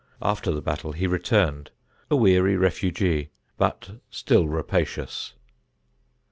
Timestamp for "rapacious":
4.47-5.35